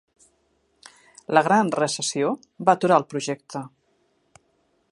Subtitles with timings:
[1.37, 2.31] La Gran Recessió
[2.69, 3.63] va aturar el projecte.